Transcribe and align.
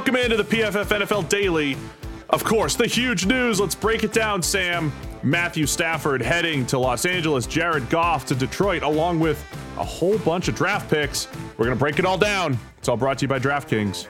Welcome 0.00 0.16
into 0.16 0.38
the 0.38 0.44
PFF 0.44 0.86
NFL 0.86 1.28
Daily. 1.28 1.76
Of 2.30 2.42
course, 2.42 2.74
the 2.74 2.86
huge 2.86 3.26
news. 3.26 3.60
Let's 3.60 3.74
break 3.74 4.02
it 4.02 4.14
down, 4.14 4.42
Sam. 4.42 4.90
Matthew 5.22 5.66
Stafford 5.66 6.22
heading 6.22 6.64
to 6.68 6.78
Los 6.78 7.04
Angeles, 7.04 7.46
Jared 7.46 7.90
Goff 7.90 8.24
to 8.24 8.34
Detroit, 8.34 8.82
along 8.82 9.20
with 9.20 9.44
a 9.76 9.84
whole 9.84 10.16
bunch 10.20 10.48
of 10.48 10.54
draft 10.54 10.88
picks. 10.88 11.28
We're 11.58 11.66
going 11.66 11.76
to 11.76 11.78
break 11.78 11.98
it 11.98 12.06
all 12.06 12.16
down. 12.16 12.58
It's 12.78 12.88
all 12.88 12.96
brought 12.96 13.18
to 13.18 13.24
you 13.24 13.28
by 13.28 13.38
DraftKings. 13.40 14.08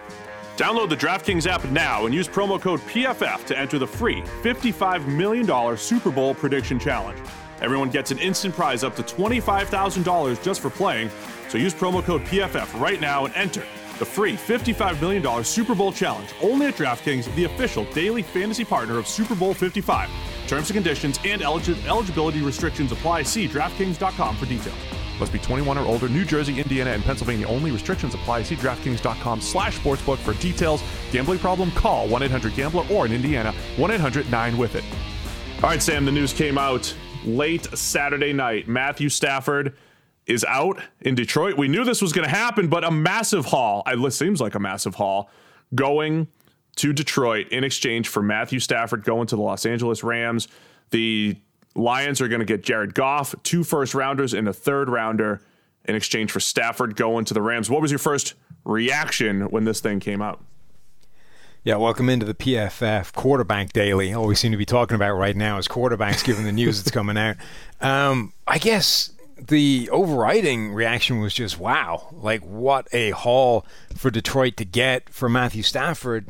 Download 0.57 0.89
the 0.89 0.97
DraftKings 0.97 1.49
app 1.49 1.65
now 1.73 2.07
and 2.07 2.15
use 2.15 2.29
promo 2.29 2.61
code 2.61 2.79
PFF 2.83 3.45
to 3.47 3.59
enter 3.59 3.77
the 3.77 3.87
free 3.89 4.23
$55 4.45 5.09
million 5.09 5.77
Super 5.77 6.13
Bowl 6.13 6.37
prediction 6.37 6.79
challenge. 6.79 7.19
Everyone 7.61 7.91
gets 7.91 8.13
an 8.13 8.19
instant 8.21 8.55
prize 8.55 8.85
up 8.85 8.95
to 8.95 9.03
$25,000 9.03 10.41
just 10.41 10.61
for 10.61 10.71
playing. 10.71 11.11
So 11.49 11.59
use 11.59 11.75
promo 11.75 12.01
code 12.01 12.23
PFF 12.27 12.81
right 12.81 13.01
now 13.01 13.25
and 13.25 13.35
enter 13.35 13.65
the 14.01 14.07
free 14.07 14.33
$55 14.33 15.01
million 15.01 15.45
Super 15.45 15.75
Bowl 15.77 15.93
challenge 15.93 16.31
only 16.43 16.67
at 16.67 16.75
DraftKings, 16.75 17.33
the 17.37 17.45
official 17.45 17.85
daily 17.93 18.23
fantasy 18.23 18.65
partner 18.65 18.99
of 18.99 19.07
Super 19.07 19.37
Bowl 19.37 19.55
55. 19.55 20.11
Terms 20.49 20.71
and 20.71 20.75
conditions 20.75 21.21
and 21.25 21.43
eligibility 21.43 22.41
restrictions 22.41 22.91
apply. 22.91 23.23
See 23.23 23.47
DraftKings.com 23.47 24.37
for 24.37 24.47
details. 24.47 24.79
Must 25.21 25.33
be 25.33 25.39
21 25.39 25.77
or 25.77 25.85
older. 25.87 26.09
New 26.09 26.25
Jersey, 26.25 26.59
Indiana, 26.59 26.93
and 26.93 27.05
Pennsylvania 27.05 27.47
only. 27.47 27.71
Restrictions 27.71 28.15
apply. 28.15 28.43
See 28.43 28.57
DraftKings.com 28.57 29.43
slash 29.43 29.79
sportsbook 29.79 30.17
for 30.17 30.33
details. 30.41 30.83
Gambling 31.13 31.39
problem? 31.39 31.71
Call 31.73 32.09
1-800-GAMBLER 32.09 32.87
or 32.91 33.05
in 33.05 33.13
Indiana, 33.13 33.53
1-800-9-WITH-IT. 33.77 34.85
All 35.63 35.69
right, 35.69 35.83
Sam, 35.83 36.07
the 36.07 36.13
news 36.13 36.33
came 36.33 36.57
out 36.57 36.93
late 37.27 37.67
Saturday 37.77 38.33
night. 38.33 38.67
Matthew 38.67 39.11
Stafford 39.11 39.77
is 40.31 40.45
out 40.45 40.81
in 41.01 41.17
Detroit. 41.17 41.59
We 41.59 41.67
knew 41.67 41.85
this 41.85 42.01
was 42.01 42.13
going 42.13 42.27
to 42.27 42.35
happen, 42.35 42.69
but 42.69 42.85
a 42.85 42.91
massive 42.91 43.47
haul, 43.47 43.83
it 43.87 44.13
seems 44.13 44.41
like 44.41 44.55
a 44.55 44.61
massive 44.61 44.95
haul, 44.95 45.29
going 45.75 46.29
to 46.77 46.93
Detroit 46.93 47.49
in 47.49 47.65
exchange 47.65 48.09
for 48.09 48.23
Matthew 48.23 48.61
Stafford 48.61 49.03
going 49.03 49.27
to 49.27 49.37
the 49.37 49.43
Los 49.43 49.67
Angeles 49.67 50.05
Rams. 50.05 50.47
The 50.91 51.37
Lions 51.75 52.21
are 52.21 52.29
going 52.29 52.39
to 52.39 52.47
get 52.47 52.63
Jared 52.63 52.95
Goff, 52.95 53.35
two 53.43 53.65
first 53.65 53.93
rounders, 53.93 54.33
and 54.33 54.49
a 54.49 54.53
third 54.53 54.89
rounder 54.89 55.43
in 55.85 55.97
exchange 55.97 56.31
for 56.31 56.39
Stafford 56.39 56.95
going 56.95 57.25
to 57.25 57.35
the 57.35 57.43
Rams. 57.43 57.69
What 57.69 57.83
was 57.83 57.91
your 57.91 57.99
first 57.99 58.35
reaction 58.65 59.43
when 59.51 59.65
this 59.65 59.81
thing 59.81 59.99
came 59.99 60.23
out? 60.23 60.43
Yeah, 61.65 61.77
welcome 61.77 62.09
into 62.09 62.25
the 62.25 62.35
PFF 62.35 63.13
Quarterback 63.13 63.73
Daily. 63.73 64.15
All 64.15 64.27
we 64.27 64.37
seem 64.37 64.53
to 64.53 64.57
be 64.57 64.65
talking 64.65 64.95
about 64.95 65.15
right 65.15 65.37
now 65.37 65.59
is 65.59 65.67
quarterbacks, 65.67 66.25
given 66.25 66.45
the 66.45 66.53
news 66.53 66.83
that's 66.83 66.91
coming 66.93 67.19
out. 67.19 67.37
Um, 67.81 68.33
I 68.47 68.59
guess 68.59 69.11
the 69.49 69.89
overriding 69.91 70.73
reaction 70.73 71.21
was 71.21 71.35
just 71.35 71.59
wow 71.59 72.09
like 72.13 72.43
what 72.43 72.89
a 72.93 73.11
haul 73.11 73.65
for 73.97 74.11
detroit 74.11 74.57
to 74.57 74.65
get 74.65 75.09
for 75.09 75.29
matthew 75.29 75.63
stafford. 75.63 76.29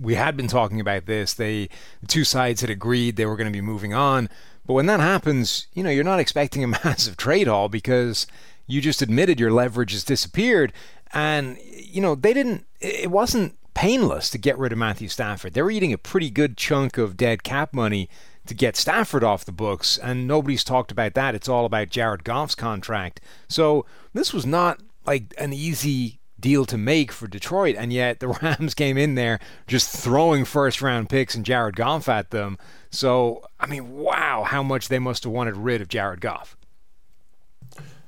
We 0.00 0.14
had 0.16 0.36
been 0.36 0.48
talking 0.48 0.80
about 0.80 1.06
this. 1.06 1.34
They 1.34 1.68
the 2.00 2.06
two 2.06 2.24
sides 2.24 2.60
had 2.60 2.70
agreed 2.70 3.16
they 3.16 3.26
were 3.26 3.36
going 3.36 3.52
to 3.52 3.56
be 3.56 3.60
moving 3.60 3.94
on. 3.94 4.28
But 4.66 4.74
when 4.74 4.86
that 4.86 5.00
happens 5.00 5.66
you 5.74 5.82
know 5.82 5.90
you're 5.90 6.04
not 6.04 6.20
expecting 6.20 6.62
a 6.62 6.66
massive 6.84 7.16
trade 7.16 7.46
haul 7.46 7.68
because 7.68 8.26
you 8.66 8.80
just 8.80 9.02
admitted 9.02 9.40
your 9.40 9.52
leverage 9.52 9.92
has 9.92 10.04
disappeared. 10.04 10.72
And 11.12 11.58
you 11.62 12.00
know 12.00 12.14
they 12.14 12.32
didn't 12.32 12.64
it 12.80 13.10
wasn't 13.10 13.56
painless 13.74 14.28
to 14.30 14.38
get 14.38 14.58
rid 14.58 14.72
of 14.72 14.78
matthew 14.78 15.08
stafford. 15.08 15.54
They 15.54 15.62
were 15.62 15.70
eating 15.70 15.92
a 15.92 15.98
pretty 15.98 16.30
good 16.30 16.56
chunk 16.56 16.98
of 16.98 17.16
dead 17.16 17.42
cap 17.42 17.72
money 17.72 18.08
to 18.46 18.54
get 18.54 18.76
Stafford 18.76 19.22
off 19.22 19.44
the 19.44 19.52
books, 19.52 19.98
and 19.98 20.26
nobody's 20.26 20.64
talked 20.64 20.90
about 20.90 21.14
that. 21.14 21.34
It's 21.34 21.48
all 21.48 21.64
about 21.64 21.90
Jared 21.90 22.24
Goff's 22.24 22.54
contract. 22.54 23.20
So 23.48 23.86
this 24.12 24.32
was 24.32 24.44
not 24.44 24.80
like 25.06 25.34
an 25.38 25.52
easy 25.52 26.18
deal 26.40 26.66
to 26.66 26.76
make 26.76 27.12
for 27.12 27.26
Detroit, 27.26 27.76
and 27.78 27.92
yet 27.92 28.20
the 28.20 28.28
Rams 28.42 28.74
came 28.74 28.98
in 28.98 29.14
there 29.14 29.38
just 29.66 29.96
throwing 29.96 30.44
first 30.44 30.82
round 30.82 31.08
picks 31.08 31.34
and 31.34 31.46
Jared 31.46 31.76
Goff 31.76 32.08
at 32.08 32.30
them. 32.30 32.58
So, 32.90 33.44
I 33.58 33.66
mean, 33.66 33.94
wow, 33.94 34.42
how 34.42 34.62
much 34.62 34.88
they 34.88 34.98
must 34.98 35.24
have 35.24 35.32
wanted 35.32 35.56
rid 35.56 35.80
of 35.80 35.88
Jared 35.88 36.20
Goff. 36.20 36.56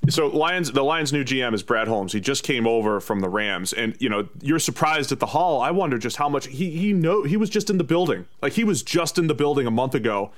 So 0.09 0.27
Lions, 0.29 0.73
the 0.73 0.83
Lions' 0.83 1.13
new 1.13 1.25
GM 1.25 1.55
is 1.55 1.63
Brad 1.63 1.89
Holmes. 1.89 2.13
He 2.13 2.21
just 2.21 2.43
came 2.43 2.67
over 2.67 3.01
from 3.01 3.21
the 3.21 3.29
Rams, 3.29 3.73
and 3.73 3.97
you 4.01 4.09
know 4.09 4.29
you're 4.43 4.59
surprised 4.59 5.13
at 5.13 5.21
the 5.21 5.27
haul. 5.27 5.61
I 5.61 5.71
wonder 5.71 5.99
just 5.99 6.17
how 6.17 6.29
much 6.29 6.47
he 6.47 6.71
he 6.71 6.93
know 6.93 7.23
he 7.23 7.37
was 7.37 7.51
just 7.51 7.71
in 7.71 7.79
the 7.79 7.85
building. 7.85 8.27
Like 8.43 8.53
he 8.53 8.65
was 8.65 8.83
just 8.83 9.19
in 9.19 9.27
the 9.27 9.35
building 9.35 9.67
a 9.67 9.71
month 9.71 9.95
ago 9.95 10.31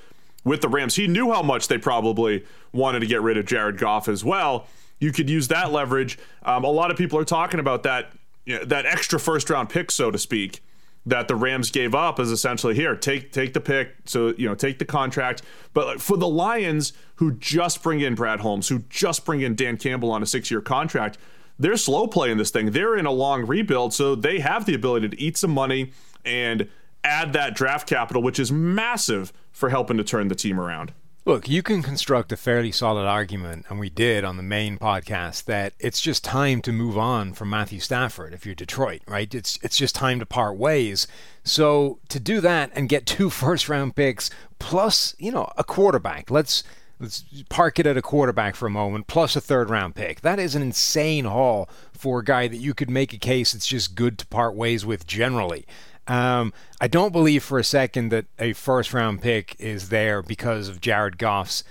with 0.44 0.60
the 0.60 0.68
Rams. 0.68 0.96
He 0.96 1.08
knew 1.08 1.32
how 1.32 1.42
much 1.42 1.68
they 1.68 1.78
probably 1.78 2.44
wanted 2.72 3.00
to 3.00 3.06
get 3.06 3.22
rid 3.22 3.36
of 3.36 3.46
Jared 3.46 3.78
Goff 3.78 4.08
as 4.08 4.24
well. 4.24 4.66
You 5.00 5.12
could 5.12 5.28
use 5.28 5.48
that 5.48 5.72
leverage. 5.72 6.18
Um, 6.44 6.64
a 6.64 6.70
lot 6.70 6.90
of 6.90 6.96
people 6.96 7.18
are 7.18 7.24
talking 7.24 7.60
about 7.60 7.82
that 7.82 8.12
you 8.44 8.58
know, 8.58 8.64
that 8.64 8.86
extra 8.86 9.18
first 9.18 9.50
round 9.50 9.68
pick, 9.68 9.90
so 9.90 10.10
to 10.10 10.18
speak 10.18 10.62
that 11.06 11.28
the 11.28 11.36
Rams 11.36 11.70
gave 11.70 11.94
up 11.94 12.18
is 12.18 12.30
essentially 12.30 12.74
here 12.74 12.96
take 12.96 13.32
take 13.32 13.54
the 13.54 13.60
pick 13.60 13.94
so 14.04 14.34
you 14.36 14.48
know 14.48 14.54
take 14.54 14.78
the 14.78 14.84
contract. 14.84 15.42
But 15.72 16.00
for 16.00 16.16
the 16.16 16.28
Lions 16.28 16.92
who 17.16 17.32
just 17.32 17.82
bring 17.82 18.00
in 18.00 18.14
Brad 18.14 18.40
Holmes 18.40 18.68
who 18.68 18.80
just 18.90 19.24
bring 19.24 19.40
in 19.40 19.54
Dan 19.54 19.76
Campbell 19.76 20.10
on 20.10 20.22
a 20.22 20.26
6-year 20.26 20.60
contract 20.60 21.18
they're 21.58 21.78
slow 21.78 22.06
playing 22.06 22.36
this 22.36 22.50
thing. 22.50 22.72
They're 22.72 22.96
in 22.96 23.06
a 23.06 23.12
long 23.12 23.46
rebuild 23.46 23.94
so 23.94 24.14
they 24.14 24.40
have 24.40 24.66
the 24.66 24.74
ability 24.74 25.08
to 25.08 25.20
eat 25.20 25.38
some 25.38 25.52
money 25.52 25.92
and 26.24 26.68
add 27.02 27.32
that 27.32 27.54
draft 27.54 27.88
capital 27.88 28.22
which 28.22 28.38
is 28.38 28.50
massive 28.50 29.32
for 29.52 29.70
helping 29.70 29.96
to 29.96 30.04
turn 30.04 30.28
the 30.28 30.34
team 30.34 30.58
around 30.58 30.92
Look, 31.26 31.48
you 31.48 31.60
can 31.60 31.82
construct 31.82 32.30
a 32.30 32.36
fairly 32.36 32.70
solid 32.70 33.04
argument, 33.04 33.66
and 33.68 33.80
we 33.80 33.90
did 33.90 34.22
on 34.22 34.36
the 34.36 34.44
main 34.44 34.78
podcast, 34.78 35.46
that 35.46 35.72
it's 35.80 36.00
just 36.00 36.22
time 36.22 36.62
to 36.62 36.70
move 36.70 36.96
on 36.96 37.32
from 37.32 37.50
Matthew 37.50 37.80
Stafford 37.80 38.32
if 38.32 38.46
you're 38.46 38.54
Detroit, 38.54 39.02
right? 39.08 39.34
It's 39.34 39.58
it's 39.60 39.76
just 39.76 39.96
time 39.96 40.20
to 40.20 40.24
part 40.24 40.56
ways. 40.56 41.08
So 41.42 41.98
to 42.10 42.20
do 42.20 42.40
that 42.42 42.70
and 42.76 42.88
get 42.88 43.06
two 43.06 43.28
first 43.42 43.68
round 43.68 43.96
picks 43.96 44.30
plus, 44.60 45.16
you 45.18 45.32
know, 45.32 45.50
a 45.56 45.64
quarterback. 45.64 46.30
Let's 46.30 46.62
let's 47.00 47.24
park 47.48 47.80
it 47.80 47.88
at 47.88 47.96
a 47.96 48.02
quarterback 48.02 48.54
for 48.54 48.68
a 48.68 48.70
moment, 48.70 49.08
plus 49.08 49.34
a 49.34 49.40
third 49.40 49.68
round 49.68 49.96
pick. 49.96 50.20
That 50.20 50.38
is 50.38 50.54
an 50.54 50.62
insane 50.62 51.24
haul 51.24 51.68
for 51.92 52.20
a 52.20 52.24
guy 52.24 52.46
that 52.46 52.58
you 52.58 52.72
could 52.72 52.88
make 52.88 53.12
a 53.12 53.18
case 53.18 53.52
it's 53.52 53.66
just 53.66 53.96
good 53.96 54.16
to 54.20 54.26
part 54.28 54.54
ways 54.54 54.86
with 54.86 55.08
generally. 55.08 55.66
Um, 56.08 56.52
I 56.80 56.88
don't 56.88 57.12
believe 57.12 57.42
for 57.42 57.58
a 57.58 57.64
second 57.64 58.10
that 58.10 58.26
a 58.38 58.52
first 58.52 58.92
round 58.94 59.22
pick 59.22 59.56
is 59.58 59.88
there 59.88 60.22
because 60.22 60.68
of 60.68 60.80
Jared 60.80 61.18
Goff's 61.18 61.64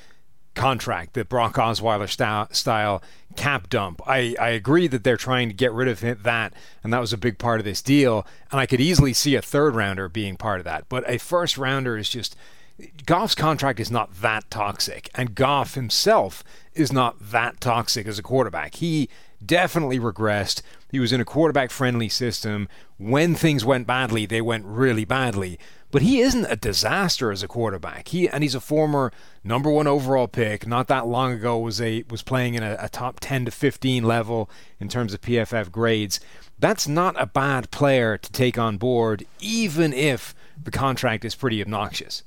contract, 0.56 1.14
the 1.14 1.26
Brock 1.26 1.56
Osweiler 1.56 2.10
style, 2.10 2.48
style 2.52 3.02
cap 3.36 3.70
dump. 3.70 4.02
I, 4.08 4.36
I 4.40 4.50
agree 4.50 4.88
that 4.88 5.04
they're 5.04 5.18
trying 5.18 5.50
to 5.50 5.54
get 5.54 5.72
rid 5.74 5.88
of 5.88 6.24
that, 6.24 6.54
and 6.84 6.94
that 6.94 7.02
was 7.02 7.14
a 7.14 7.18
big 7.18 7.38
part 7.38 7.60
of 7.60 7.66
this 7.66 7.82
deal. 7.82 8.26
And 8.52 8.60
I 8.60 8.66
could 8.66 8.82
easily 8.82 9.14
see 9.14 9.36
a 9.36 9.42
third 9.42 9.76
rounder 9.76 10.10
being 10.10 10.38
part 10.38 10.60
of 10.60 10.66
that. 10.66 10.90
But 10.90 11.04
a 11.10 11.18
first 11.18 11.58
rounder 11.58 11.98
is 11.98 12.10
just. 12.10 12.36
Goff's 13.06 13.36
contract 13.36 13.80
is 13.80 13.90
not 13.90 14.14
that 14.22 14.50
toxic, 14.50 15.10
and 15.16 15.36
Goff 15.36 15.76
himself 15.76 16.44
is 16.74 16.92
not 16.92 17.16
that 17.20 17.62
toxic 17.62 18.06
as 18.06 18.20
a 18.20 18.24
quarterback. 18.24 18.76
He 18.76 19.10
definitely 19.46 20.00
regressed. 20.00 20.62
He 20.92 21.00
was 21.00 21.14
in 21.14 21.22
a 21.22 21.26
quarterback 21.26 21.72
friendly 21.72 22.10
system. 22.10 22.68
When 22.98 23.36
things 23.36 23.64
went 23.64 23.88
badly, 23.88 24.26
they 24.26 24.42
went 24.42 24.66
really 24.66 25.06
badly. 25.06 25.58
But 25.92 26.02
he 26.02 26.20
isn't 26.20 26.52
a 26.52 26.58
disaster 26.58 27.32
as 27.32 27.44
a 27.44 27.48
quarterback. 27.48 28.10
He 28.10 28.28
and 28.28 28.44
he's 28.44 28.56
a 28.56 28.60
former 28.60 29.14
number 29.44 29.70
one 29.70 29.88
overall 29.88 30.28
pick. 30.28 30.68
Not 30.68 30.88
that 30.88 31.08
long 31.08 31.32
ago 31.32 31.58
was 31.58 31.80
a 31.80 32.04
was 32.10 32.24
playing 32.24 32.56
in 32.56 32.64
a, 32.64 32.76
a 32.80 32.90
top 32.90 33.22
ten 33.22 33.46
to 33.46 33.52
fifteen 33.52 34.04
level 34.04 34.50
in 34.80 34.90
terms 34.90 35.14
of 35.14 35.22
PFF 35.22 35.72
grades. 35.72 36.20
That's 36.60 36.88
not 36.88 37.16
a 37.22 37.26
bad 37.26 37.72
player 37.72 38.18
to 38.18 38.32
take 38.32 38.58
on 38.58 38.76
board, 38.76 39.26
even 39.40 39.94
if 39.94 40.36
the 40.62 40.72
contract 40.72 41.24
is 41.24 41.36
pretty 41.36 41.62
obnoxious. 41.62 42.24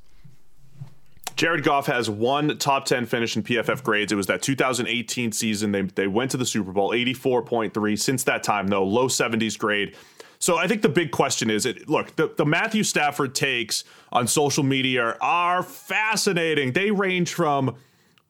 Jared 1.39 1.63
Goff 1.63 1.87
has 1.87 2.11
one 2.11 2.59
top 2.59 2.85
10 2.85 3.07
finish 3.07 3.37
in 3.37 3.45
PFF 3.45 3.85
grades. 3.85 4.11
It 4.11 4.17
was 4.17 4.27
that 4.27 4.43
2018 4.43 5.31
season. 5.31 5.71
They, 5.71 5.83
they 5.83 6.09
went 6.09 6.33
to 6.33 6.37
the 6.37 6.45
Super 6.45 6.73
Bowl, 6.73 6.91
84.3. 6.91 7.97
Since 7.97 8.25
that 8.25 8.43
time, 8.43 8.67
though, 8.67 8.83
low 8.83 9.07
70s 9.07 9.57
grade. 9.57 9.95
So 10.41 10.59
I 10.59 10.67
think 10.67 10.83
the 10.83 10.89
big 10.89 11.13
question 11.13 11.49
is 11.49 11.65
it, 11.65 11.89
look, 11.89 12.17
the, 12.17 12.35
the 12.37 12.45
Matthew 12.45 12.83
Stafford 12.83 13.37
takes 13.37 13.85
on 14.11 14.27
social 14.27 14.65
media 14.65 15.17
are 15.21 15.63
fascinating. 15.63 16.73
They 16.73 16.91
range 16.91 17.33
from 17.33 17.77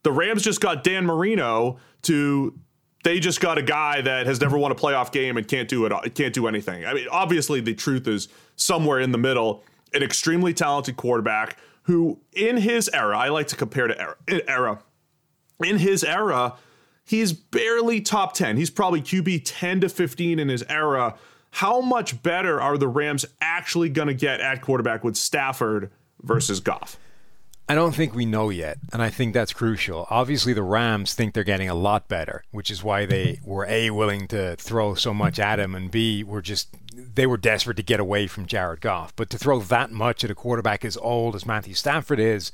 the 0.03 0.13
Rams 0.13 0.43
just 0.43 0.61
got 0.61 0.85
Dan 0.85 1.07
Marino 1.07 1.79
to 2.03 2.59
they 3.05 3.21
just 3.21 3.41
got 3.41 3.57
a 3.57 3.63
guy 3.63 4.03
that 4.03 4.27
has 4.27 4.41
never 4.41 4.59
won 4.59 4.71
a 4.71 4.75
playoff 4.75 5.13
game 5.13 5.39
and 5.39 5.49
can't 5.49 5.69
do 5.69 5.87
it 5.87 6.15
can't 6.15 6.35
do 6.35 6.47
anything. 6.47 6.85
I 6.85 6.93
mean, 6.93 7.07
obviously 7.11 7.61
the 7.61 7.75
truth 7.75 8.07
is 8.07 8.29
somewhere 8.57 9.01
in 9.01 9.13
the 9.13 9.19
middle. 9.19 9.65
An 9.95 10.03
extremely 10.03 10.53
talented 10.53 10.97
quarterback 10.97 11.57
who 11.89 12.21
in 12.35 12.59
his 12.59 12.91
era, 12.93 13.17
I 13.17 13.31
like 13.31 13.49
to 13.49 13.57
compare 13.57 13.87
to 13.87 13.99
era, 13.99 14.17
era. 14.47 14.83
In 15.65 15.79
his 15.79 16.05
era, 16.05 16.55
he's 17.03 17.33
barely 17.33 18.03
top 18.03 18.35
10. 18.35 18.59
He's 18.59 18.69
probably 18.69 19.01
QB 19.01 19.43
10 19.47 19.81
to 19.81 19.89
15 19.89 20.39
in 20.39 20.51
his 20.51 20.63
era. 20.69 21.17
How 21.51 21.81
much 21.81 22.23
better 22.23 22.61
are 22.61 22.77
the 22.77 22.87
Rams 22.87 23.25
actually 23.41 23.89
going 23.89 24.09
to 24.09 24.15
get 24.15 24.43
at 24.43 24.61
quarterback 24.61 25.03
with 25.03 25.17
Stafford 25.17 25.91
versus 26.21 26.61
Goff? 26.61 26.99
I 27.71 27.75
don't 27.75 27.95
think 27.95 28.15
we 28.15 28.25
know 28.25 28.49
yet, 28.49 28.79
and 28.95 29.03
I 29.03 29.11
think 29.11 29.35
that's 29.35 29.53
crucial. 29.53 30.07
Obviously, 30.09 30.55
the 30.55 30.63
Rams 30.63 31.13
think 31.13 31.35
they're 31.35 31.45
getting 31.45 31.69
a 31.69 31.75
lot 31.75 32.09
better, 32.09 32.43
which 32.51 32.71
is 32.71 32.83
why 32.83 33.05
they 33.05 33.41
were 33.45 33.67
a 33.67 33.91
willing 33.91 34.27
to 34.29 34.57
throw 34.57 34.95
so 34.95 35.13
much 35.13 35.39
at 35.39 35.61
him, 35.61 35.75
and 35.75 35.91
b 35.91 36.25
were 36.25 36.41
just 36.41 36.69
they 36.95 37.27
were 37.27 37.37
desperate 37.37 37.77
to 37.77 37.83
get 37.83 38.01
away 38.01 38.27
from 38.27 38.47
Jared 38.47 38.81
Goff. 38.81 39.15
But 39.15 39.29
to 39.31 39.39
throw 39.39 39.61
that 39.61 39.91
much 39.91 40.25
at 40.25 40.31
a 40.31 40.35
quarterback 40.35 40.85
as 40.85 40.97
old 40.97 41.35
as 41.35 41.47
Matthew 41.47 41.75
Stafford 41.75 42.19
is 42.19 42.51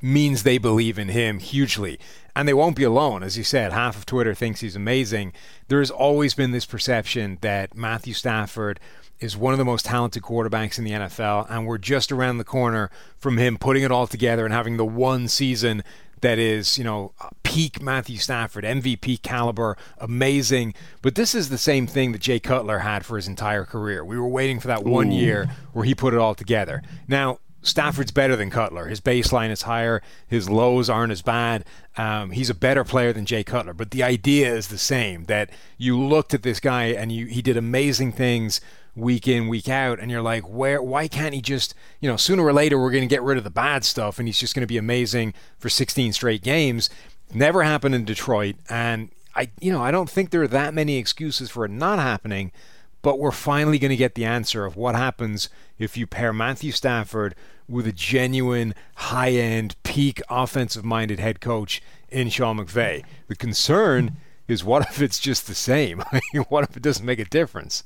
means 0.00 0.42
they 0.42 0.58
believe 0.58 0.98
in 0.98 1.08
him 1.08 1.38
hugely. 1.38 1.98
And 2.36 2.46
they 2.46 2.54
won't 2.54 2.76
be 2.76 2.84
alone. 2.84 3.22
As 3.22 3.36
you 3.36 3.42
said, 3.44 3.72
half 3.72 3.96
of 3.96 4.06
Twitter 4.06 4.34
thinks 4.34 4.60
he's 4.60 4.76
amazing. 4.76 5.32
There 5.66 5.80
has 5.80 5.90
always 5.90 6.34
been 6.34 6.52
this 6.52 6.66
perception 6.66 7.38
that 7.40 7.74
Matthew 7.74 8.14
Stafford 8.14 8.78
is 9.18 9.36
one 9.36 9.52
of 9.52 9.58
the 9.58 9.64
most 9.64 9.84
talented 9.84 10.22
quarterbacks 10.22 10.78
in 10.78 10.84
the 10.84 10.92
NFL, 10.92 11.46
and 11.50 11.66
we're 11.66 11.78
just 11.78 12.12
around 12.12 12.38
the 12.38 12.44
corner 12.44 12.90
from 13.16 13.38
him 13.38 13.58
putting 13.58 13.82
it 13.82 13.90
all 13.90 14.06
together 14.06 14.44
and 14.44 14.54
having 14.54 14.76
the 14.76 14.84
one 14.84 15.26
season 15.26 15.82
that 16.20 16.38
is, 16.38 16.78
you 16.78 16.84
know, 16.84 17.12
peak 17.42 17.80
Matthew 17.80 18.16
Stafford, 18.16 18.64
MVP 18.64 19.22
caliber, 19.22 19.76
amazing. 19.98 20.74
But 21.02 21.14
this 21.14 21.34
is 21.34 21.48
the 21.48 21.58
same 21.58 21.86
thing 21.86 22.12
that 22.12 22.20
Jay 22.20 22.40
Cutler 22.40 22.80
had 22.80 23.04
for 23.04 23.16
his 23.16 23.28
entire 23.28 23.64
career. 23.64 24.04
We 24.04 24.18
were 24.18 24.28
waiting 24.28 24.60
for 24.60 24.68
that 24.68 24.84
one 24.84 25.10
Ooh. 25.10 25.16
year 25.16 25.50
where 25.72 25.84
he 25.84 25.94
put 25.94 26.14
it 26.14 26.20
all 26.20 26.34
together. 26.34 26.82
Now, 27.06 27.38
Stafford's 27.68 28.10
better 28.10 28.36
than 28.36 28.50
Cutler. 28.50 28.86
His 28.86 29.00
baseline 29.00 29.50
is 29.50 29.62
higher. 29.62 30.02
His 30.26 30.50
lows 30.50 30.90
aren't 30.90 31.12
as 31.12 31.22
bad. 31.22 31.64
Um, 31.96 32.30
he's 32.30 32.50
a 32.50 32.54
better 32.54 32.84
player 32.84 33.12
than 33.12 33.26
Jay 33.26 33.44
Cutler. 33.44 33.74
But 33.74 33.90
the 33.90 34.02
idea 34.02 34.52
is 34.52 34.68
the 34.68 34.78
same 34.78 35.24
that 35.24 35.50
you 35.76 36.00
looked 36.00 36.34
at 36.34 36.42
this 36.42 36.60
guy 36.60 36.86
and 36.86 37.12
you, 37.12 37.26
he 37.26 37.42
did 37.42 37.56
amazing 37.56 38.12
things 38.12 38.60
week 38.98 39.28
in, 39.28 39.48
week 39.48 39.68
out, 39.68 40.00
and 40.00 40.10
you're 40.10 40.22
like, 40.22 40.48
where? 40.48 40.82
Why 40.82 41.08
can't 41.08 41.34
he 41.34 41.40
just, 41.40 41.74
you 42.00 42.08
know, 42.08 42.16
sooner 42.16 42.44
or 42.44 42.52
later 42.52 42.78
we're 42.78 42.90
going 42.90 43.08
to 43.08 43.14
get 43.14 43.22
rid 43.22 43.38
of 43.38 43.44
the 43.44 43.50
bad 43.50 43.84
stuff 43.84 44.18
and 44.18 44.26
he's 44.26 44.38
just 44.38 44.54
going 44.54 44.62
to 44.62 44.66
be 44.66 44.78
amazing 44.78 45.34
for 45.58 45.68
16 45.68 46.12
straight 46.12 46.42
games? 46.42 46.90
Never 47.32 47.62
happened 47.62 47.94
in 47.94 48.04
Detroit, 48.04 48.56
and 48.68 49.10
I, 49.34 49.50
you 49.60 49.70
know, 49.70 49.82
I 49.82 49.90
don't 49.90 50.10
think 50.10 50.30
there 50.30 50.42
are 50.42 50.48
that 50.48 50.74
many 50.74 50.96
excuses 50.96 51.50
for 51.50 51.64
it 51.64 51.70
not 51.70 51.98
happening. 51.98 52.52
But 53.00 53.20
we're 53.20 53.30
finally 53.30 53.78
going 53.78 53.90
to 53.90 53.96
get 53.96 54.16
the 54.16 54.24
answer 54.24 54.64
of 54.64 54.76
what 54.76 54.96
happens 54.96 55.48
if 55.78 55.96
you 55.96 56.04
pair 56.06 56.32
Matthew 56.32 56.72
Stafford 56.72 57.36
with 57.68 57.86
a 57.86 57.92
genuine 57.92 58.74
high 58.94 59.32
end, 59.32 59.76
peak 59.82 60.22
offensive 60.28 60.84
minded 60.84 61.20
head 61.20 61.40
coach 61.40 61.82
in 62.08 62.28
Sean 62.30 62.58
McVay. 62.58 63.04
The 63.28 63.36
concern 63.36 64.16
is 64.46 64.64
what 64.64 64.88
if 64.88 65.02
it's 65.02 65.18
just 65.18 65.46
the 65.46 65.54
same? 65.54 66.02
what 66.48 66.68
if 66.68 66.76
it 66.76 66.82
doesn't 66.82 67.04
make 67.04 67.18
a 67.18 67.24
difference? 67.24 67.84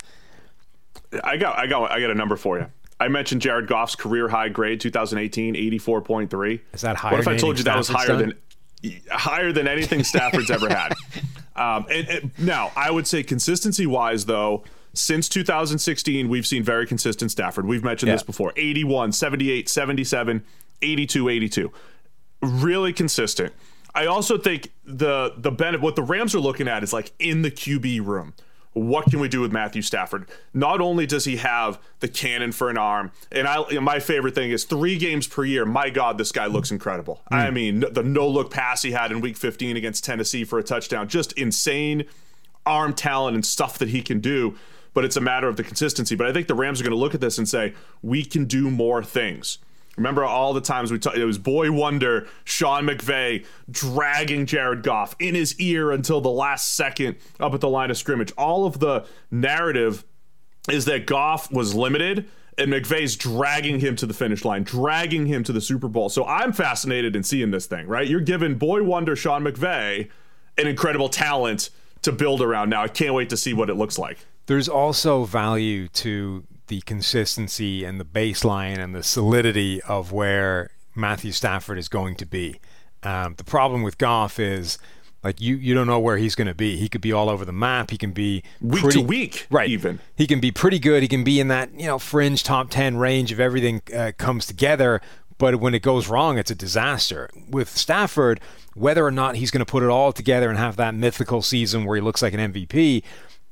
I 1.25 1.37
got, 1.37 1.59
I 1.59 1.67
got, 1.67 1.91
I 1.91 2.01
got 2.01 2.11
a 2.11 2.15
number 2.15 2.37
for 2.37 2.59
you. 2.59 2.67
I 3.01 3.09
mentioned 3.09 3.43
Jared 3.43 3.67
Goff's 3.67 3.97
career 3.97 4.29
high 4.29 4.49
grade 4.49 4.81
2018, 4.81 5.55
84.3. 5.55 6.61
Is 6.73 6.81
that 6.83 6.97
higher? 6.97 7.13
What 7.13 7.21
if 7.21 7.29
I 7.29 7.37
told 7.37 7.59
you 7.59 7.65
that 7.65 7.77
was 7.77 7.89
higher 7.89 8.07
done? 8.07 8.19
than 8.83 9.01
higher 9.11 9.53
than 9.53 9.67
anything 9.67 10.05
Stafford's 10.05 10.51
ever 10.51 10.69
had? 10.69 10.93
Um, 11.55 11.85
and, 11.91 12.09
and 12.09 12.31
now, 12.39 12.73
I 12.75 12.91
would 12.91 13.07
say 13.07 13.23
consistency 13.23 13.87
wise, 13.87 14.25
though, 14.25 14.65
since 14.95 15.29
2016, 15.29 16.29
we've 16.29 16.47
seen 16.47 16.63
very 16.63 16.87
consistent 16.87 17.31
Stafford. 17.31 17.67
We've 17.67 17.85
mentioned 17.85 18.09
yeah. 18.09 18.17
this 18.17 18.23
before 18.23 18.53
81, 18.57 19.13
78, 19.13 19.69
77, 19.69 20.45
82, 20.83 21.29
82. 21.29 21.73
Really 22.43 22.93
consistent. 22.93 23.53
I 23.95 24.07
also 24.07 24.39
think 24.39 24.73
the 24.85 25.35
the 25.37 25.51
benefit 25.51 25.83
what 25.83 25.97
the 25.97 26.03
Rams 26.03 26.35
are 26.35 26.41
looking 26.41 26.67
at 26.67 26.83
is 26.83 26.93
like 26.93 27.13
in 27.19 27.43
the 27.43 27.51
QB 27.51 28.05
room. 28.05 28.35
What 28.75 29.05
can 29.11 29.21
we 29.21 29.29
do 29.29 29.43
with 29.43 29.53
Matthew 29.53 29.83
Stafford? 29.83 30.27
Not 30.55 30.81
only 30.81 31.05
does 31.05 31.27
he 31.27 31.37
have 31.37 31.79
the 32.01 32.09
cannon 32.09 32.53
for 32.53 32.71
an 32.71 32.79
arm, 32.79 33.13
and 33.31 33.47
I 33.47 33.79
my 33.81 34.01
favorite 34.01 34.35
thing 34.35 34.51
is 34.51 34.65
three 34.65 34.97
games 34.97 35.27
per 35.27 35.45
year. 35.45 35.67
My 35.67 35.91
God, 35.91 36.17
this 36.17 36.33
guy 36.33 36.47
looks 36.47 36.71
incredible. 36.71 37.21
Mm. 37.31 37.37
I 37.37 37.51
mean, 37.51 37.85
the 37.91 38.03
no 38.03 38.27
look 38.27 38.51
pass 38.51 38.81
he 38.81 38.93
had 38.93 39.13
in 39.13 39.21
Week 39.21 39.37
15 39.37 39.77
against 39.77 40.05
Tennessee 40.05 40.45
for 40.45 40.59
a 40.59 40.63
touchdown, 40.63 41.07
just 41.07 41.33
insane 41.33 42.05
arm 42.65 42.95
talent 42.95 43.35
and 43.35 43.45
stuff 43.45 43.79
that 43.79 43.91
he 43.91 44.01
can 44.01 44.21
do 44.21 44.57
but 44.95 45.05
it's 45.05 45.17
a 45.17 45.21
matter 45.21 45.49
of 45.49 45.57
the 45.57 45.65
consistency. 45.65 46.15
But 46.15 46.27
I 46.27 46.33
think 46.33 46.49
the 46.49 46.55
Rams 46.55 46.81
are 46.81 46.85
going 46.85 46.93
to 46.93 46.99
look 46.99 47.15
at 47.15 47.21
this 47.21 47.39
and 47.39 47.49
say, 47.49 47.75
we 48.03 48.25
can 48.25 48.45
do 48.45 48.71
more 48.71 49.03
things. 49.03 49.59
Remember 49.97 50.25
all 50.25 50.55
the 50.55 50.61
times 50.61 50.91
we 50.91 50.99
talked, 50.99 51.19
it 51.19 51.25
was 51.25 51.39
boy 51.39 51.71
wonder, 51.71 52.27
Sean 52.45 52.85
McVay 52.87 53.45
dragging 53.71 54.47
Jared 54.47 54.83
Goff 54.83 55.15
in 55.19 55.35
his 55.35 55.59
ear 55.61 55.91
until 55.91 56.21
the 56.21 56.31
last 56.31 56.75
second 56.75 57.17
up 57.39 57.53
at 57.53 57.61
the 57.61 57.69
line 57.69 57.91
of 57.91 57.99
scrimmage. 57.99 58.33
All 58.39 58.65
of 58.65 58.79
the 58.81 59.05
narrative 59.31 60.05
is 60.71 60.87
that 60.87 61.07
Goff 61.07 61.53
was 61.53 61.75
limited 61.75 62.27
and 62.57 62.73
McVay's 62.73 63.17
dragging 63.17 63.81
him 63.81 63.97
to 63.97 64.07
the 64.07 64.15
finish 64.15 64.45
line, 64.45 64.63
dragging 64.63 65.27
him 65.27 65.45
to 65.45 65.53
the 65.53 65.61
Super 65.61 65.89
Bowl. 65.89 66.09
So 66.09 66.25
I'm 66.25 66.53
fascinated 66.53 67.15
in 67.15 67.23
seeing 67.23 67.51
this 67.51 67.67
thing, 67.67 67.87
right? 67.87 68.07
You're 68.07 68.21
giving 68.21 68.57
boy 68.57 68.83
wonder 68.83 69.15
Sean 69.15 69.43
McVay 69.43 70.09
an 70.57 70.67
incredible 70.67 71.09
talent 71.11 71.69
to 72.03 72.13
build 72.13 72.41
around 72.41 72.71
now. 72.71 72.83
I 72.83 72.89
can't 72.89 73.15
wait 73.15 73.31
to 73.31 73.37
see 73.37 73.53
what 73.53 73.69
it 73.69 73.75
looks 73.75 73.99
like 73.99 74.19
there's 74.47 74.69
also 74.69 75.25
value 75.25 75.89
to 75.89 76.45
the 76.69 76.81
consistency 76.83 77.85
and 77.85 78.01
the 78.01 78.05
baseline 78.05 78.79
and 78.79 78.95
the 78.95 79.03
solidity 79.03 79.81
of 79.83 80.13
where 80.13 80.71
Matthew 80.95 81.33
Stafford 81.33 81.79
is 81.79 81.89
going 81.89 82.17
to 82.17 82.27
be. 82.27 82.61
Um, 83.03 83.35
the 83.37 83.45
problem 83.45 83.83
with 83.83 83.99
Goff 83.99 84.39
is 84.39 84.79
like 85.23 85.41
you 85.41 85.57
you 85.57 85.75
don't 85.75 85.87
know 85.87 85.99
where 85.99 86.17
he's 86.17 86.35
going 86.35 86.47
to 86.47 86.55
be. 86.55 86.77
He 86.77 86.89
could 86.89 87.01
be 87.01 87.13
all 87.13 87.29
over 87.29 87.45
the 87.45 87.53
map. 87.53 87.91
He 87.91 87.99
can 87.99 88.13
be 88.13 88.43
week 88.61 88.83
pretty, 88.83 89.01
to 89.01 89.07
week, 89.07 89.47
right? 89.51 89.69
Even 89.69 90.01
he 90.17 90.27
can 90.27 90.41
be 90.41 90.51
pretty 90.51 90.79
good. 90.79 91.03
He 91.03 91.09
can 91.09 91.25
be 91.25 91.41
in 91.41 91.49
that 91.49 91.79
you 91.79 91.87
know 91.87 91.99
fringe 91.99 92.43
top 92.43 92.71
ten 92.71 92.97
range 92.97 93.33
if 93.33 93.39
everything 93.39 93.83
uh, 93.95 94.13
comes 94.17 94.47
together. 94.47 95.01
But 95.39 95.57
when 95.57 95.75
it 95.75 95.83
goes 95.83 96.09
wrong, 96.09 96.39
it's 96.39 96.51
a 96.51 96.55
disaster. 96.55 97.29
With 97.49 97.69
Stafford, 97.69 98.41
whether 98.75 99.05
or 99.05 99.11
not 99.11 99.37
he's 99.37 99.51
going 99.51 99.65
to 99.65 99.71
put 99.71 99.83
it 99.83 99.89
all 99.89 100.13
together 100.13 100.49
and 100.49 100.59
have 100.59 100.77
that 100.77 100.95
mythical 100.95 101.43
season 101.43 101.85
where 101.85 101.97
he 101.97 102.03
looks 102.03 102.23
like 102.23 102.35
an 102.35 102.53
MVP, 102.53 103.03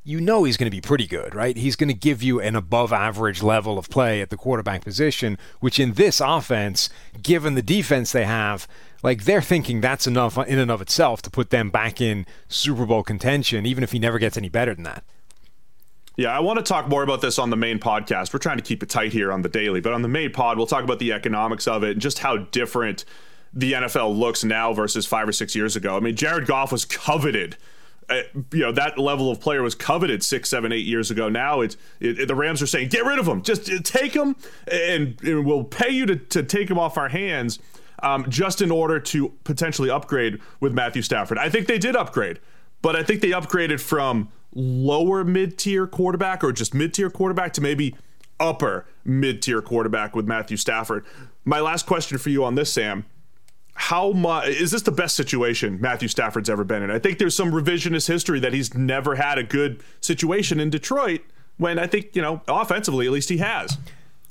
you 0.02 0.20
know 0.20 0.44
he's 0.44 0.56
going 0.56 0.70
to 0.70 0.75
be 0.75 0.81
pretty 0.81 1.06
good, 1.06 1.35
right? 1.35 1.56
He's 1.56 1.76
going 1.76 1.88
to 1.88 1.94
give 1.94 2.23
you 2.23 2.41
an 2.41 2.56
above 2.56 2.93
average 2.93 3.43
level 3.43 3.79
of 3.79 3.91
play 3.91 4.20
at 4.23 4.31
the 4.31 4.37
quarterback 4.37 4.82
position, 4.82 5.37
which 5.61 5.79
in 5.79 5.93
this 5.93 6.20
offense, 6.20 6.88
given 7.23 7.55
the 7.55 7.62
defense 7.62 8.12
they 8.12 8.25
have, 8.25 8.67
like 9.02 9.25
they're 9.25 9.43
thinking 9.43 9.81
that's 9.81 10.06
enough 10.06 10.38
in 10.38 10.58
and 10.58 10.70
of 10.70 10.81
itself 10.81 11.20
to 11.23 11.31
put 11.31 11.50
them 11.50 11.70
back 11.70 12.00
in 12.00 12.26
Super 12.49 12.87
Bowl 12.87 13.02
contention, 13.02 13.67
even 13.67 13.85
if 13.85 13.93
he 13.93 13.99
never 13.99 14.19
gets 14.19 14.37
any 14.37 14.49
better 14.49 14.75
than 14.75 14.85
that. 14.85 15.05
Yeah, 16.17 16.37
I 16.37 16.41
want 16.41 16.58
to 16.58 16.62
talk 16.62 16.88
more 16.88 17.02
about 17.02 17.20
this 17.20 17.38
on 17.38 17.50
the 17.50 17.56
main 17.56 17.79
podcast. 17.79 18.32
We're 18.32 18.41
trying 18.41 18.58
to 18.58 18.62
keep 18.62 18.82
it 18.82 18.88
tight 18.88 19.12
here 19.12 19.32
on 19.32 19.43
the 19.43 19.49
daily, 19.49 19.81
but 19.81 19.93
on 19.93 20.02
the 20.02 20.08
main 20.08 20.32
pod, 20.32 20.56
we'll 20.56 20.67
talk 20.67 20.85
about 20.85 20.99
the 20.99 21.12
economics 21.12 21.67
of 21.69 21.82
it 21.82 21.93
and 21.93 22.00
just 22.00 22.19
how 22.19 22.37
different 22.37 23.05
the 23.52 23.73
NFL 23.73 24.19
looks 24.19 24.44
now 24.44 24.73
versus 24.73 25.06
five 25.06 25.29
or 25.29 25.32
six 25.32 25.54
years 25.54 25.76
ago. 25.76 25.97
I 25.97 26.00
mean, 26.00 26.16
Jared 26.16 26.47
Goff 26.47 26.73
was 26.73 26.85
coveted 26.85 27.57
you 28.52 28.61
know 28.61 28.73
that 28.73 28.99
level 28.99 29.31
of 29.31 29.40
player 29.40 29.62
was 29.62 29.75
coveted 29.75 30.23
six, 30.23 30.50
seven, 30.50 30.73
eight 30.73 30.87
years 30.87 31.11
ago. 31.11 31.29
Now 31.29 31.61
it's 31.61 31.76
it, 32.00 32.26
the 32.26 32.35
Rams 32.35 32.62
are 32.62 32.67
saying 32.67 32.88
get 32.88 33.05
rid 33.05 33.19
of 33.19 33.26
him, 33.26 33.43
just 33.43 33.71
uh, 33.71 33.79
take 33.83 34.14
him, 34.14 34.37
and, 34.71 35.21
and 35.23 35.47
we'll 35.47 35.64
pay 35.64 35.90
you 35.90 36.07
to, 36.07 36.17
to 36.17 36.43
take 36.43 36.71
him 36.71 36.79
off 36.79 36.97
our 36.99 37.09
hands, 37.09 37.59
um, 38.02 38.26
just 38.29 38.62
in 38.62 38.71
order 38.71 38.99
to 39.00 39.31
potentially 39.45 39.90
upgrade 39.90 40.40
with 40.61 40.73
Matthew 40.73 41.02
Stafford. 41.02 41.38
I 41.38 41.49
think 41.49 41.67
they 41.67 41.79
did 41.79 41.97
upgrade, 41.97 42.40
but 42.83 42.97
I 42.97 43.02
think 43.02 43.21
they 43.21 43.31
upgraded 43.31 43.81
from 43.81 44.31
lower 44.55 45.25
mid 45.25 45.59
tier 45.59 45.87
quarterback 45.87 46.43
or 46.43 46.52
just 46.52 46.75
mid 46.75 46.95
tier 46.95 47.11
quarterback 47.11 47.52
to 47.55 47.61
maybe 47.61 47.95
upper 48.38 48.87
mid 49.05 49.43
tier 49.43 49.62
quarterback 49.62 50.17
with 50.17 50.26
Matthew 50.26 50.57
Stafford. 50.57 51.05
My 51.45 51.61
last 51.61 51.87
question 51.87 52.19
for 52.19 52.31
you 52.31 52.45
on 52.45 52.55
this, 52.55 52.73
Sam 52.73 53.05
how 53.80 54.12
much 54.12 54.46
is 54.49 54.72
this 54.72 54.82
the 54.82 54.92
best 54.92 55.16
situation 55.16 55.80
Matthew 55.80 56.06
Stafford's 56.06 56.50
ever 56.50 56.64
been 56.64 56.82
in? 56.82 56.90
I 56.90 56.99
think 56.99 57.18
there's 57.18 57.34
some 57.34 57.50
revisionist 57.50 58.08
history 58.08 58.38
that 58.38 58.52
he's 58.52 58.75
never 58.75 59.14
had 59.14 59.38
a 59.38 59.42
good 59.42 59.82
situation 60.02 60.60
in 60.60 60.68
Detroit 60.68 61.22
when 61.56 61.78
I 61.78 61.87
think, 61.87 62.14
you 62.14 62.20
know, 62.20 62.42
offensively 62.46 63.06
at 63.06 63.12
least 63.12 63.30
he 63.30 63.38
has. 63.38 63.78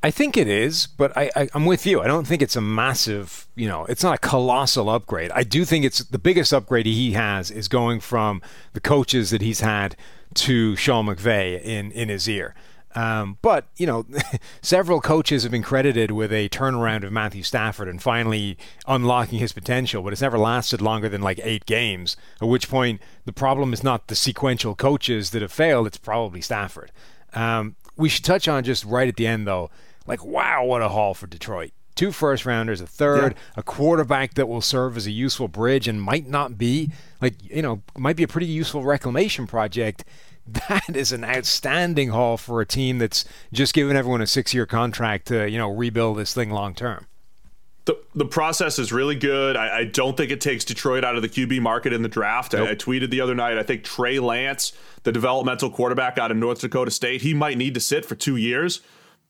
I 0.04 0.12
think 0.12 0.38
it 0.38 0.48
is, 0.48 0.86
but 0.86 1.18
I, 1.18 1.32
I, 1.36 1.50
am 1.56 1.66
with 1.66 1.88
you. 1.88 2.00
I 2.00 2.06
don't 2.06 2.28
think 2.28 2.44
it's 2.44 2.56
a 2.56 2.62
massive, 2.62 3.48
you 3.56 3.68
know, 3.68 3.86
it's 3.86 4.04
not 4.04 4.14
a 4.14 4.18
colossal 4.20 4.88
upgrade. 4.88 5.32
I 5.32 5.42
do 5.42 5.66
think 5.66 5.84
it's 5.84 6.04
the 6.04 6.20
biggest 6.20 6.54
upgrade 6.54 6.86
he 6.86 7.14
has 7.14 7.50
is 7.50 7.68
going 7.68 8.02
from 8.02 8.44
the 8.74 8.80
coaches 8.80 9.32
that 9.32 9.42
he's 9.42 9.62
had 9.62 9.96
to 10.36 10.76
Sean 10.76 11.08
McVay 11.08 11.60
in, 11.64 11.92
in 11.92 12.08
his 12.08 12.30
ear. 12.30 12.54
Um, 12.96 13.38
but, 13.42 13.68
you 13.78 13.86
know, 13.86 14.06
several 14.62 15.00
coaches 15.00 15.44
have 15.44 15.52
been 15.52 15.64
credited 15.64 16.12
with 16.12 16.32
a 16.34 16.50
turnaround 16.50 17.04
of 17.04 17.12
Matthew 17.12 17.44
Stafford 17.44 17.88
and 17.88 18.02
finally 18.02 18.58
unlocking 18.88 19.40
his 19.40 19.54
potential, 19.54 20.02
but 20.02 20.12
it's 20.14 20.22
never 20.22 20.40
lasted 20.40 20.82
longer 20.82 21.08
than 21.08 21.22
like 21.22 21.40
eight 21.44 21.66
games, 21.66 22.18
at 22.42 22.48
which 22.48 22.70
point 22.70 23.00
the 23.26 23.34
problem 23.34 23.74
is 23.74 23.84
not 23.84 24.08
the 24.08 24.16
sequential 24.16 24.76
coaches 24.76 25.30
that 25.32 25.42
have 25.42 25.52
failed, 25.52 25.88
it's 25.88 25.98
probably 25.98 26.42
Stafford. 26.42 26.92
Um, 27.34 27.76
we 27.96 28.10
should 28.10 28.26
touch 28.26 28.48
on 28.48 28.64
just 28.64 28.86
right 28.86 29.08
at 29.08 29.18
the 29.18 29.28
end, 29.28 29.46
though, 29.46 29.70
like, 30.08 30.26
wow, 30.26 30.64
what 30.64 30.82
a 30.82 30.90
haul 30.90 31.14
for 31.14 31.28
Detroit. 31.28 31.72
Two 31.94 32.12
first 32.12 32.46
rounders, 32.46 32.80
a 32.80 32.88
third, 32.88 33.34
yeah. 33.34 33.40
a 33.58 33.64
quarterback 33.64 34.36
that 34.36 34.48
will 34.48 34.62
serve 34.62 34.96
as 34.96 35.06
a 35.06 35.12
useful 35.12 35.50
bridge 35.50 35.88
and 35.88 36.02
might 36.02 36.28
not 36.28 36.58
be, 36.58 36.92
like, 37.22 37.36
you 37.44 37.62
know, 37.62 37.82
might 37.98 38.16
be 38.16 38.24
a 38.24 38.28
pretty 38.28 38.48
useful 38.48 38.84
reclamation 38.84 39.46
project 39.46 40.06
that 40.54 40.96
is 40.96 41.12
an 41.12 41.24
outstanding 41.24 42.10
haul 42.10 42.38
for 42.38 42.62
a 42.62 42.66
team 42.66 42.98
that's 42.98 43.26
just 43.52 43.74
given 43.74 43.96
everyone 43.96 44.22
a 44.22 44.28
six-year 44.28 44.66
contract 44.66 45.28
to 45.28 45.50
you 45.50 45.58
know 45.58 45.72
rebuild 45.72 46.18
this 46.18 46.34
thing 46.34 46.50
long 46.50 46.74
term. 46.74 47.06
The, 47.86 48.00
the 48.14 48.26
process 48.26 48.78
is 48.78 48.92
really 48.92 49.16
good. 49.16 49.56
I, 49.56 49.80
I, 49.80 49.84
don't 49.86 50.16
think 50.16 50.32
it 50.32 50.42
takes 50.42 50.64
Detroit 50.64 51.04
out 51.04 51.16
of 51.16 51.24
the 51.24 51.30
QB 51.30 51.60
market 51.62 51.92
in 51.92 52.04
the 52.04 52.10
draft. 52.10 52.54
Nope. 52.54 52.68
I, 52.68 52.72
I, 52.72 52.76
tweeted 52.76 53.10
the 53.10 53.20
other 53.20 53.34
night, 53.34 53.58
I 53.58 53.64
think 53.64 53.84
Trey 53.84 54.20
Lance, 54.20 54.74
the 55.04 55.12
developmental 55.12 55.72
quarterback 55.72 56.20
out 56.20 56.30
of 56.30 56.38
North 56.38 56.60
Dakota 56.62 56.92
State, 56.92 57.24
he 57.24 57.34
might 57.34 57.58
need 57.58 57.74
to 57.74 57.80
sit 57.80 58.06
for 58.06 58.14
two 58.14 58.36
years. 58.36 58.82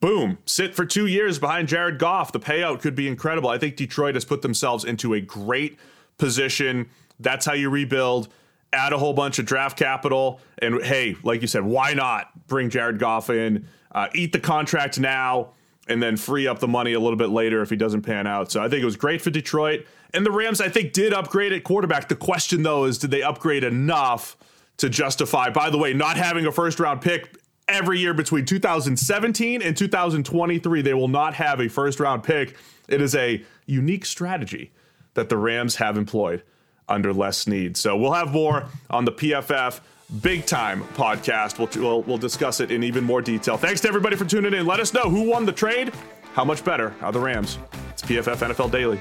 Boom, 0.01 0.39
sit 0.45 0.75
for 0.75 0.85
two 0.85 1.05
years 1.05 1.39
behind 1.39 1.69
Jared 1.69 1.99
Goff. 1.99 2.33
The 2.33 2.39
payout 2.39 2.81
could 2.81 2.95
be 2.95 3.07
incredible. 3.07 3.49
I 3.49 3.57
think 3.57 3.77
Detroit 3.77 4.15
has 4.15 4.25
put 4.25 4.41
themselves 4.41 4.83
into 4.83 5.13
a 5.13 5.21
great 5.21 5.77
position. 6.17 6.89
That's 7.19 7.45
how 7.45 7.53
you 7.53 7.69
rebuild. 7.69 8.29
Add 8.71 8.93
a 8.93 8.97
whole 8.97 9.13
bunch 9.13 9.39
of 9.39 9.45
draft 9.45 9.77
capital. 9.77 10.41
And 10.59 10.81
hey, 10.83 11.15
like 11.23 11.41
you 11.41 11.47
said, 11.47 11.63
why 11.63 11.93
not 11.93 12.47
bring 12.47 12.69
Jared 12.69 12.99
Goff 12.99 13.29
in? 13.29 13.67
Uh, 13.91 14.07
eat 14.13 14.31
the 14.31 14.39
contract 14.39 14.99
now 14.99 15.53
and 15.89 16.01
then 16.01 16.15
free 16.15 16.47
up 16.47 16.59
the 16.59 16.67
money 16.67 16.93
a 16.93 16.99
little 16.99 17.17
bit 17.17 17.29
later 17.29 17.61
if 17.61 17.69
he 17.69 17.75
doesn't 17.75 18.03
pan 18.03 18.27
out. 18.27 18.51
So 18.51 18.61
I 18.61 18.69
think 18.69 18.83
it 18.83 18.85
was 18.85 18.95
great 18.95 19.21
for 19.21 19.31
Detroit. 19.31 19.85
And 20.13 20.25
the 20.25 20.31
Rams, 20.31 20.61
I 20.61 20.69
think, 20.69 20.93
did 20.93 21.13
upgrade 21.13 21.51
at 21.51 21.63
quarterback. 21.63 22.07
The 22.07 22.15
question, 22.15 22.63
though, 22.63 22.85
is 22.85 22.99
did 22.99 23.11
they 23.11 23.23
upgrade 23.23 23.63
enough 23.63 24.37
to 24.77 24.89
justify, 24.89 25.49
by 25.49 25.69
the 25.69 25.77
way, 25.77 25.93
not 25.93 26.15
having 26.15 26.45
a 26.45 26.51
first 26.51 26.79
round 26.79 27.01
pick 27.01 27.35
every 27.67 27.99
year 27.99 28.13
between 28.13 28.45
2017 28.45 29.61
and 29.61 29.75
2023? 29.75 30.81
They 30.81 30.93
will 30.93 31.07
not 31.07 31.33
have 31.33 31.59
a 31.59 31.67
first 31.67 31.99
round 31.99 32.23
pick. 32.23 32.55
It 32.87 33.01
is 33.01 33.15
a 33.15 33.43
unique 33.65 34.05
strategy 34.05 34.71
that 35.15 35.29
the 35.29 35.37
Rams 35.37 35.75
have 35.77 35.97
employed 35.97 36.43
under 36.89 37.13
Les 37.13 37.37
Snead. 37.37 37.77
So 37.77 37.95
we'll 37.95 38.13
have 38.13 38.31
more 38.31 38.65
on 38.89 39.05
the 39.05 39.11
PFF 39.11 39.79
big 40.21 40.45
time 40.45 40.83
podcast. 40.95 41.59
We'll, 41.59 41.69
we'll, 41.83 42.01
we'll 42.03 42.17
discuss 42.17 42.59
it 42.59 42.71
in 42.71 42.83
even 42.83 43.03
more 43.03 43.21
detail. 43.21 43.57
Thanks 43.57 43.81
to 43.81 43.87
everybody 43.87 44.15
for 44.15 44.25
tuning 44.25 44.53
in. 44.53 44.65
Let 44.65 44.79
us 44.79 44.93
know 44.93 45.09
who 45.09 45.29
won 45.29 45.45
the 45.45 45.51
trade. 45.51 45.93
How 46.33 46.43
much 46.43 46.63
better 46.63 46.93
are 47.01 47.11
the 47.11 47.19
Rams? 47.19 47.57
It's 47.91 48.01
PFF 48.01 48.53
NFL 48.53 48.71
Daily. 48.71 48.99